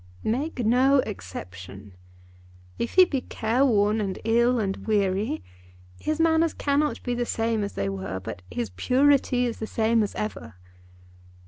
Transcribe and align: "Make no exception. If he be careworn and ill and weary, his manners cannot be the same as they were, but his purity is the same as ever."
"Make 0.23 0.65
no 0.65 0.97
exception. 1.01 1.93
If 2.79 2.95
he 2.95 3.05
be 3.05 3.21
careworn 3.21 4.01
and 4.01 4.17
ill 4.23 4.57
and 4.59 4.87
weary, 4.87 5.43
his 5.99 6.19
manners 6.19 6.55
cannot 6.55 7.03
be 7.03 7.13
the 7.13 7.23
same 7.27 7.63
as 7.63 7.73
they 7.73 7.87
were, 7.87 8.19
but 8.19 8.41
his 8.49 8.71
purity 8.71 9.45
is 9.45 9.59
the 9.59 9.67
same 9.67 10.01
as 10.01 10.15
ever." 10.15 10.55